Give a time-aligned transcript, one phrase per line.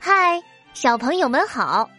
[0.00, 0.40] 嗨，
[0.74, 1.90] 小朋友们好，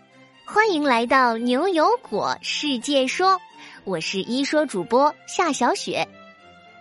[0.45, 3.37] 欢迎来到牛油果世界说，
[3.83, 6.07] 我是一说主播夏小雪。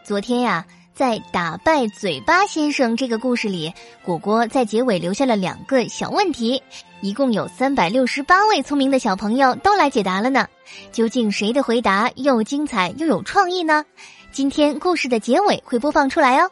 [0.04, 3.72] 昨天呀，在打败嘴巴先生这个故事里，
[4.04, 6.62] 果果在结尾留下了两个小问题，
[7.00, 10.46] 一共有三百六十八位聪明的小朋友都来解答了呢。
[10.92, 13.84] 究竟谁的回答又精彩又有创意呢？
[14.30, 16.48] 今天故事的结尾会播放出来哦。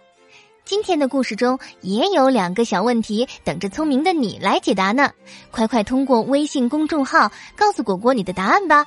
[0.66, 5.12] 今天的故事中也有两个小问题等着聪明的你来解答呢，
[5.52, 8.84] 快快通过微信公众号告诉果果你的答案吧。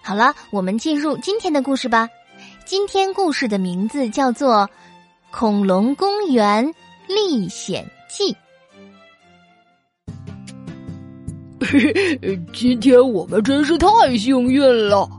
[0.00, 2.08] 好了，我们进入今天的故事吧。
[2.64, 4.58] 今天故事的名字叫做
[5.32, 6.72] 《恐龙公园
[7.08, 8.36] 历险记》。
[12.54, 15.10] 今天我们真是太幸运了。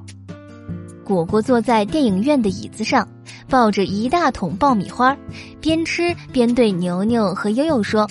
[1.04, 3.06] 果果坐在电影院的椅子上。
[3.50, 5.18] 抱着一大桶爆米花，
[5.60, 8.08] 边吃边对牛牛和悠悠说：“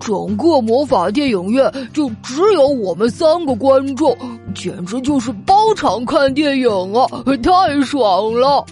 [0.00, 4.16] 整个魔法电影院就只有我们三个观众，
[4.54, 7.06] 简直就是包场看电影啊，
[7.42, 8.64] 太爽了！”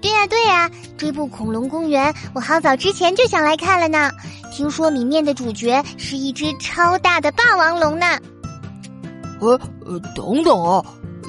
[0.00, 4.10] 对呀对呀，这部《恐龙公园》我好早之前就想来看了呢。
[4.52, 8.06] 听说里面的主角是一只超大的霸王龙呢。
[9.40, 10.84] 呃呃，等等啊，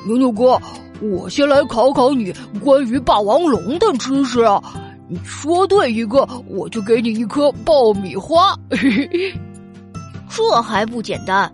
[0.05, 0.61] 牛牛哥。
[1.01, 4.63] 我先来考考你关于霸王龙的知识啊！
[5.07, 8.57] 你说对一个，我就给你一颗爆米花。
[10.29, 11.51] 这还不简单？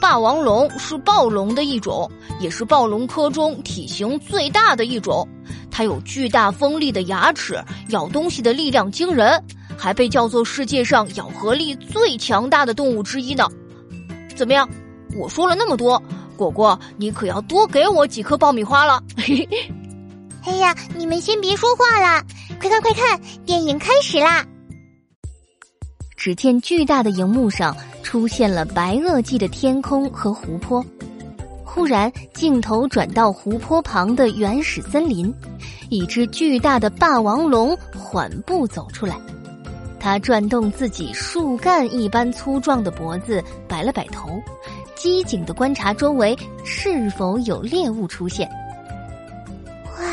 [0.00, 2.10] 霸王龙是暴龙的一种，
[2.40, 5.26] 也是暴龙科中体型最大的一种。
[5.70, 9.42] 它有巨大锋利的牙齿，咬东西的力量惊人，
[9.78, 13.48] 还被叫做世界上咬合力最强大的动物之一呢。
[14.34, 14.68] 怎么样？
[15.16, 16.02] 我说了那么多。
[16.40, 19.02] 果果，你可要多给我几颗爆米花了！
[20.46, 22.24] 哎呀，你们先别说话了，
[22.58, 24.42] 快看快看，电影开始啦！
[26.16, 30.82] 只见巨大的荧幕上出现了白垩纪的天空和湖泊，
[31.62, 35.34] 忽然镜头转到湖泊旁的原始森林，
[35.90, 39.14] 一只巨大的霸王龙缓步走出来，
[39.98, 44.42] 它转动自己树干一般粗壮的脖子，摆了摆头。
[45.00, 48.46] 机警的观察周围是否有猎物出现。
[49.98, 50.04] 哇，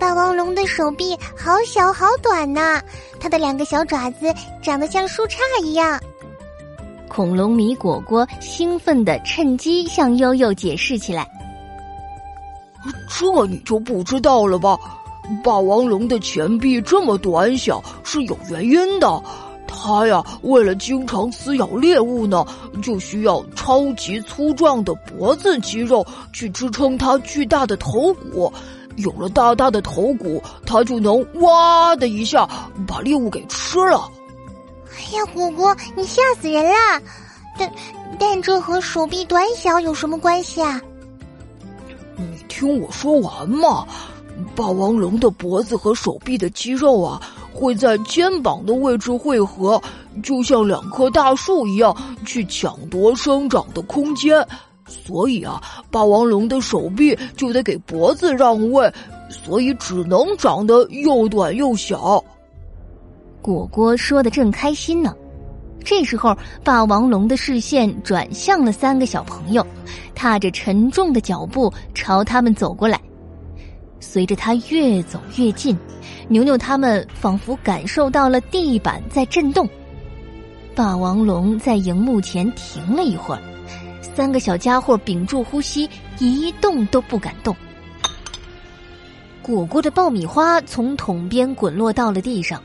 [0.00, 2.80] 霸王龙的手臂好小好短呐，
[3.20, 4.32] 它的两个小爪子
[4.62, 6.00] 长得像树杈一样。
[7.06, 11.28] 恐龙米果果兴奋的趁机向悠悠解释起来
[13.10, 14.78] ：“这你就不知道了吧？
[15.42, 19.22] 霸王龙的前臂这么短小是有原因的。”
[19.84, 22.42] 它呀，为了经常撕咬猎物呢，
[22.82, 28.50] 就需要超级粗壮的脖子肌肉去支撑它巨大的头骨。
[28.96, 32.48] 有了大大的头骨，它就能哇的一下
[32.86, 34.08] 把猎物给吃了。
[34.90, 37.02] 哎呀，果果，你吓死人啦！
[37.58, 37.70] 但
[38.18, 40.80] 但这和手臂短小有什么关系啊？
[42.16, 43.86] 你听我说完嘛！
[44.56, 47.20] 霸王龙的脖子和手臂的肌肉啊。
[47.54, 49.80] 会在肩膀的位置汇合，
[50.22, 54.46] 就像两棵大树一样去抢夺生长的空间。
[54.86, 58.92] 所以啊，霸王龙的手臂就得给脖子让位，
[59.30, 62.22] 所以只能长得又短又小。
[63.40, 65.14] 果果说的正开心呢，
[65.82, 69.66] 这时候霸王龙的视线转向了三个小朋友，
[70.14, 73.00] 踏着沉重的脚步朝他们走过来。
[74.04, 75.76] 随着他越走越近，
[76.28, 79.66] 牛牛他们仿佛感受到了地板在震动。
[80.74, 83.40] 霸王龙在荧幕前停了一会儿，
[84.02, 85.88] 三个小家伙屏住呼吸，
[86.18, 87.56] 一动都不敢动。
[89.40, 92.62] 果果的爆米花从桶边滚落到了地上，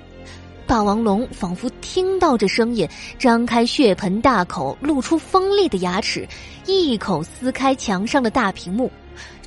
[0.68, 6.28] 霸王龙仿佛听到这声音，张开血盆大口，露出锋利的牙齿，
[6.66, 8.92] 一口撕开墙上的大屏幕。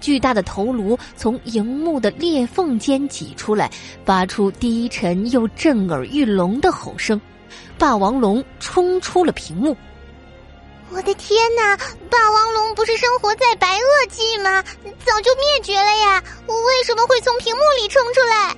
[0.02, 3.70] 巨大的头颅从荧幕的裂缝间挤出来，
[4.04, 7.18] 发出低沉又震耳欲聋的吼声。
[7.78, 9.74] 霸王龙冲出了屏幕。
[10.90, 11.74] 我的天哪！
[12.10, 14.62] 霸王龙不是生活在白垩纪吗？
[15.06, 16.22] 早就灭绝了呀！
[16.46, 18.54] 为什么会从屏幕里冲出来？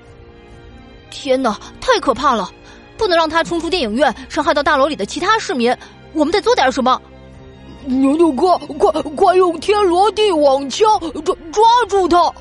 [1.11, 2.51] 天哪，太可怕了！
[2.97, 5.77] 不能让它冲出电影院，伤害到大楼里的其他市民。
[6.13, 7.01] 我们得做点什么。
[7.87, 10.89] 牛牛哥，快快用天罗地网枪
[11.23, 12.33] 抓抓住他！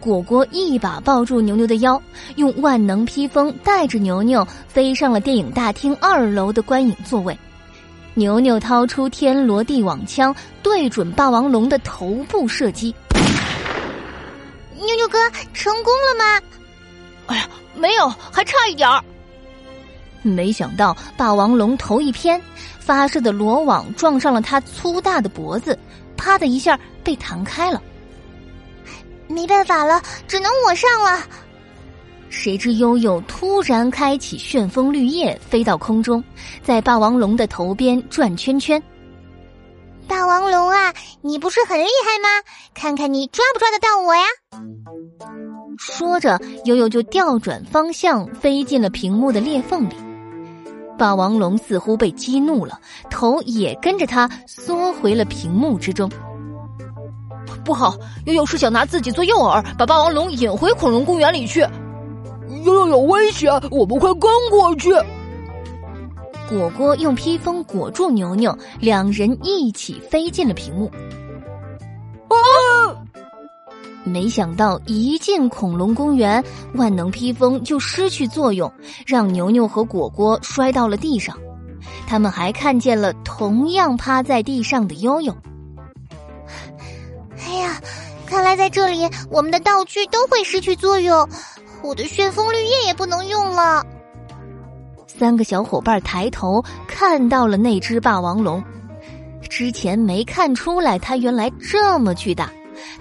[0.00, 2.00] 果果一把抱住牛牛的腰，
[2.36, 7.36] 用万能披风带着牛牛飞上了电影大厅二楼的观影座位。
[8.14, 12.94] 牛牛掏出天罗地网枪，对准霸王龙的头部射击。
[14.76, 15.18] 牛牛哥，
[15.52, 16.42] 成功了吗？
[17.26, 19.04] 哎呀，没有，还差一点儿。
[20.22, 22.40] 没想到霸王龙头一偏，
[22.88, 25.78] 发射的罗网撞上了它粗大的脖子，
[26.16, 27.82] 啪的一下被弹开了。
[29.26, 31.22] 没办法了，只能我上了。
[32.30, 36.24] 谁知悠悠突然开启旋风绿叶，飞到空中，
[36.62, 38.82] 在霸王龙的头边转圈圈。
[40.06, 40.90] 霸王龙啊，
[41.20, 42.42] 你不是很厉害吗？
[42.72, 44.22] 看看你抓不抓得到我呀！
[45.78, 49.94] 说着，悠悠就调转方向，飞进了屏幕的裂缝里。
[50.98, 52.78] 霸王龙似乎被激怒了，
[53.08, 56.10] 头也跟着他缩回了屏幕之中。
[57.64, 57.94] 不好，
[58.26, 61.60] 悠悠是想拿自己做诱饵，把霸王龙引回恐龙公园里去。
[62.64, 64.92] 悠悠有危险，我们快跟过去。
[66.48, 70.90] 果果用披风裹住牛牛，两人一起飞进了屏幕。
[72.28, 72.36] 啊！
[74.08, 76.42] 没想到一进恐龙公园，
[76.74, 78.72] 万能披风就失去作用，
[79.06, 81.36] 让牛牛和果果摔到了地上。
[82.06, 85.36] 他们还看见了同样趴在地上的悠悠。
[87.46, 87.80] 哎呀，
[88.26, 91.28] 看来在这里我们的道具都会失去作用，
[91.82, 93.84] 我的旋风绿叶也不能用了。
[95.06, 98.62] 三个小伙伴抬头看到了那只霸王龙，
[99.48, 102.50] 之前没看出来它原来这么巨大。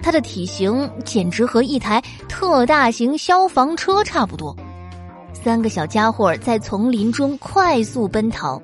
[0.02, 4.56] 它的体型简直和一台特大型消防车差不多。
[5.34, 8.62] 三个小家伙在丛林中快速奔逃，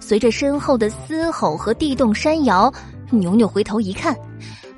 [0.00, 2.72] 随着身后的嘶吼和地动山摇，
[3.10, 4.16] 牛牛回头一看，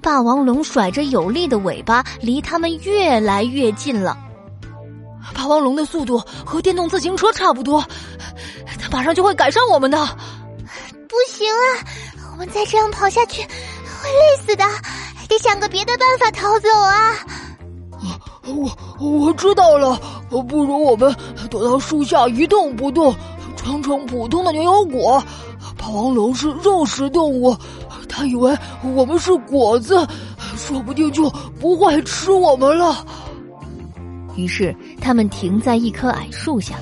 [0.01, 4.19] 霸王龙甩着有力的尾巴离他们越来越近了。
[5.35, 7.85] 霸王龙的速度和电动自行车差不多，
[8.81, 9.99] 它马上就会赶上我们的。
[11.09, 11.87] 不行啊，
[12.33, 14.65] 我们再这样跑下去会累死的。
[15.35, 17.17] 得想个别的办法逃走啊！
[18.47, 18.71] 我
[19.01, 19.99] 我知道了，
[20.31, 21.13] 不如我们
[21.51, 23.13] 躲到树下一动不动，
[23.57, 25.23] 装成普通的牛油果。
[25.77, 27.57] 霸王龙是肉食动物，
[28.09, 28.57] 他以为
[28.95, 30.07] 我们是果子，
[30.57, 31.29] 说不定就
[31.61, 33.05] 不会吃我们了。
[34.37, 36.77] 于是他们停在一棵矮树下，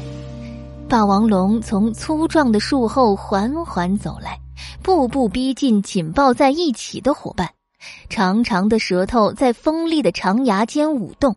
[0.90, 4.38] 霸王龙从粗壮的树后缓缓走来，
[4.82, 7.48] 步步逼近紧抱在一起的伙伴。
[8.08, 11.36] 长长的舌头在锋利的长牙间舞动，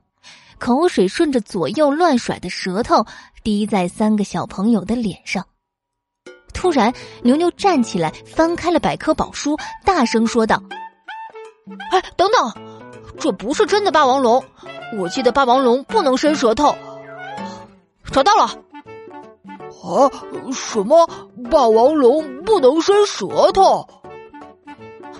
[0.59, 3.05] 口水顺着左右乱甩的舌头
[3.43, 5.45] 滴在三个小朋友的脸上。
[6.53, 10.63] 突然，牛牛站起来，翻开了百科宝书，大声说道
[11.91, 12.53] ：“哎，等等，
[13.19, 14.43] 这不是真的霸王龙！
[14.97, 16.75] 我记得霸王龙不能伸舌头。
[18.11, 18.43] 找到了！
[19.83, 20.09] 啊，
[20.53, 21.09] 什么？
[21.51, 23.85] 霸王龙不能伸舌头？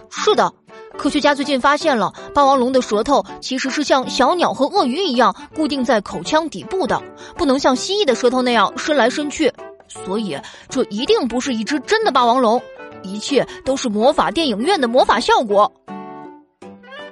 [0.10, 0.54] 是的。”
[0.97, 7.01] 科学家最近发现了，霸王龙的舌头其实是像小鸟和鳄鱼一样固定在口腔底部的，
[7.36, 9.51] 不能像蜥蜴的舌头那样伸来伸去。
[9.88, 10.38] 所以，
[10.68, 12.62] 这一定不是一只真的霸王龙，
[13.03, 15.71] 一切都是魔法电影院的魔法效果。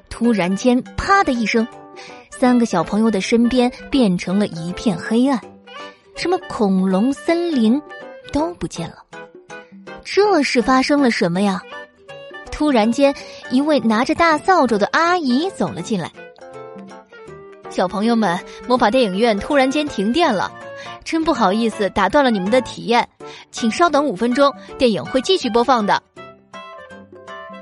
[0.09, 1.67] 突然间，啪的一声，
[2.31, 5.39] 三个小朋友的身边变成了一片黑暗，
[6.15, 7.79] 什么恐龙森林
[8.31, 8.97] 都不见了。
[10.03, 11.61] 这是发生了什么呀？
[12.53, 13.13] 突然间，
[13.49, 16.09] 一位拿着大扫帚的阿姨走了进来。
[17.71, 20.51] 小朋友们，魔法电影院突然间停电了，
[21.03, 23.09] 真不好意思打断了你们的体验，
[23.51, 26.01] 请稍等五分钟，电影会继续播放的。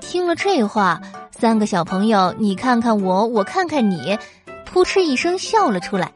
[0.01, 1.00] 听了这话，
[1.31, 4.19] 三个小朋友你看看我，我看看你，
[4.65, 6.12] 扑哧一声笑了出来。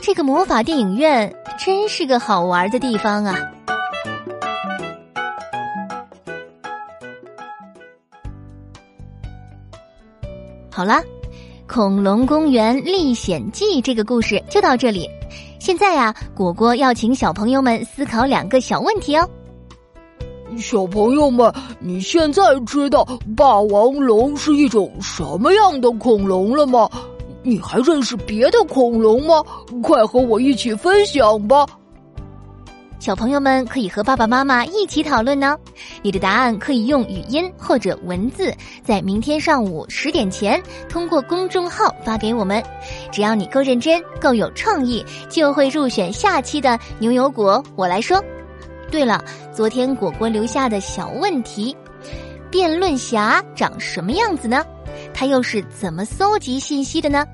[0.00, 3.36] 这个魔法电影院真是个好玩的地方啊！
[10.74, 11.02] 好啦，
[11.70, 15.06] 《恐龙公园历险记》这个故事就到这里。
[15.60, 19.28] 现在呀，果果要请小朋友们思考两个小问题哦。
[20.56, 26.88] 小朋友们，你现在知道霸王龙是一种什么样的恐龙了吗？
[27.42, 29.44] 你还认识别的恐龙吗？
[29.82, 31.66] 快和我一起分享吧。
[33.02, 35.58] 小朋友们可以和爸爸妈妈一起讨论呢。
[36.02, 38.54] 你的答案可以用语音或者文字，
[38.84, 42.62] 在明天上午十点前通过公众号发给我们。
[43.10, 47.60] 只要你够认真、够有创意，就会入选下期的牛油果。
[47.74, 48.22] 我来说。
[48.88, 49.20] 对了，
[49.52, 51.76] 昨天果果留下的小问题：
[52.52, 54.64] 辩论侠长什么样子呢？
[55.12, 57.26] 他又是怎么搜集信息的呢？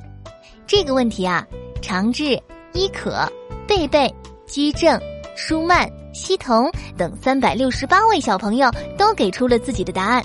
[0.66, 1.46] 这个问题啊，
[1.82, 2.40] 长治、
[2.72, 3.30] 伊可、
[3.66, 4.10] 贝贝、
[4.46, 4.98] 居正。
[5.40, 6.68] 舒曼、西彤
[6.98, 8.68] 等三百六十八位小朋友
[8.98, 10.20] 都给出了自己的答案。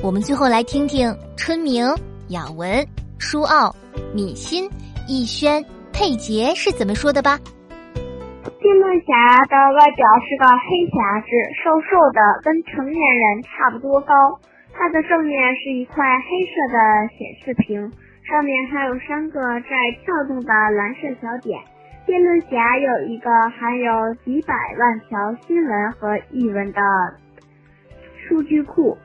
[0.00, 1.84] 我们最后来听听春明、
[2.28, 2.86] 雅文、
[3.18, 3.74] 舒奥、
[4.14, 4.70] 米欣、
[5.08, 5.60] 逸轩、
[5.92, 7.36] 佩杰是怎么说的吧。
[8.62, 9.12] 辩论侠
[9.50, 11.28] 的外表是个黑匣子，
[11.58, 14.14] 瘦瘦的，跟成年人差不多高。
[14.72, 16.78] 它的正面是一块黑色的
[17.18, 17.82] 显示屏，
[18.22, 19.74] 上面还有三个在
[20.06, 21.58] 跳动的蓝色小点。
[22.04, 26.80] 辩论侠有一个含有几百万条新闻和译文的
[28.16, 28.98] 数据库，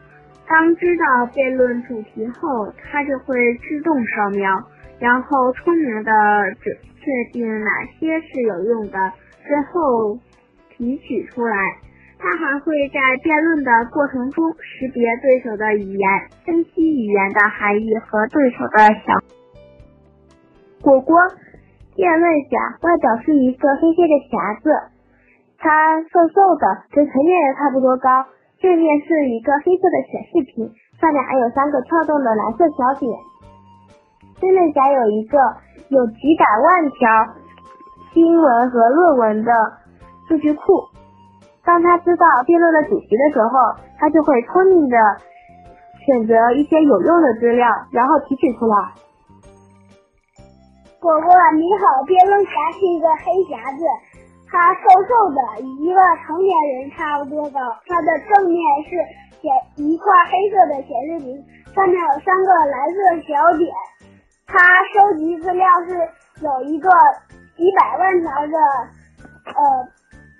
[0.48, 4.64] 当知道辩论主题后，它就会自动扫描，
[5.00, 6.12] 然后聪明的
[6.62, 9.12] 准确定哪些是有用的。
[9.46, 10.18] 最后
[10.70, 11.56] 提取出来，
[12.20, 16.10] 他还会在辩论的过程中识别对手的语言，
[16.46, 19.24] 分析语言的含义和对手的想。
[20.82, 21.18] 果果，
[21.98, 24.70] 辩论侠外表是一个黑黑的匣子，
[25.58, 28.22] 它瘦瘦的，跟成年人差不多高，
[28.62, 30.70] 正面是一个黑色的显示屏，
[31.02, 33.10] 上面还有三个跳动的蓝色小点。
[34.40, 35.42] 辩论侠有一个
[35.90, 37.44] 有几百万条。
[38.14, 39.52] 新闻和论文的
[40.28, 40.62] 数据库，
[41.64, 43.50] 当他知道辩论的主题的时候，
[44.00, 44.98] 他就会聪明的
[46.06, 49.07] 选择一些有用的资料，然后提取出来。
[51.08, 53.84] 果果你好，辩论侠是一个黑匣子，
[54.52, 57.60] 它瘦瘦的，与一个成年人差不多高。
[57.88, 58.92] 它的正面是
[59.40, 59.48] 显
[59.80, 61.32] 一块黑色的显示屏，
[61.72, 63.72] 上面有三个蓝色小点。
[64.52, 64.60] 它
[64.92, 65.96] 收集资料是
[66.44, 66.90] 有一个。
[67.58, 68.58] 几百万条的
[69.48, 69.88] 呃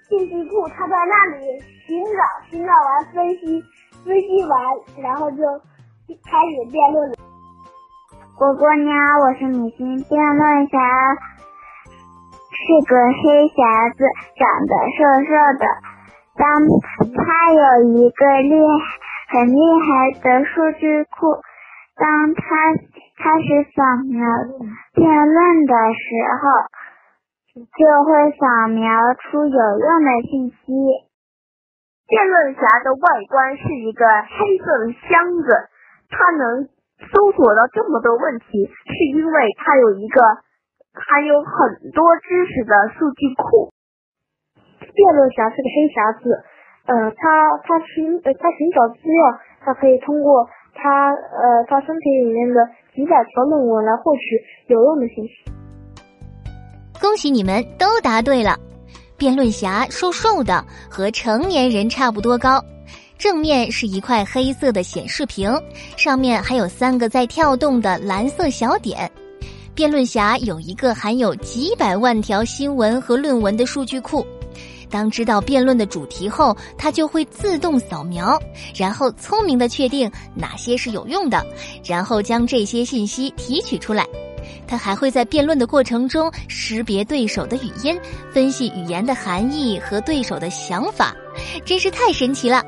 [0.08, 3.60] 信息库，他在那里寻找，寻找完分析，
[4.06, 4.62] 分析完，
[5.02, 5.38] 然后就
[6.30, 7.16] 开始辩论了。
[8.38, 9.98] 果果你好，我是米心。
[10.04, 10.78] 辩论侠
[12.54, 14.06] 是个黑匣子，
[14.38, 15.66] 长得瘦瘦的。
[16.38, 16.46] 当
[17.18, 18.62] 他有一个厉、
[19.34, 21.42] 很厉害的数据库，
[21.98, 22.78] 当他
[23.18, 24.22] 开始扫描
[24.94, 26.06] 辩论的时
[26.38, 26.70] 候。
[27.58, 28.86] 就会扫描
[29.18, 30.62] 出有用的信息。
[32.06, 35.50] 辩论侠的外观是一个黑色的箱子，
[36.08, 40.22] 它能搜索到这么多问题，是因为它有一个
[40.94, 43.70] 含有很多知识的数据库。
[44.82, 46.26] 辩论侠是个黑匣子，
[46.90, 54.22] 呃，他他寻呃他寻找资料，他可以通过他呃他身体里面的几百条论文来获取
[54.68, 55.46] 有用的信息。
[57.00, 58.58] 恭喜你们都答对了！
[59.20, 62.62] 辩论侠瘦瘦的，和成年人差不多高，
[63.18, 65.52] 正面是一块黑色的显示屏，
[65.96, 69.10] 上面还有三个在跳动的蓝色小点。
[69.74, 74.26] 辩论侠有一个含有几百万条新闻和论文的数据库，
[74.90, 78.40] 当知道辩论的主题后，它就会自动扫描，
[78.76, 81.46] 然后聪明的确定哪些是有用的，
[81.86, 84.06] 然后将这些信息提取出来。
[84.68, 88.00] 他还会在辩论的过程中识别对手的语音，
[88.34, 91.16] 分析语言的含义和对手的想法，
[91.66, 92.64] 真是太神奇了！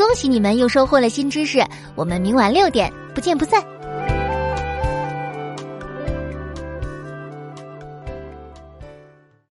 [0.00, 1.62] 恭喜你们又收获了新知识，
[1.94, 3.62] 我们明晚六点不见不散。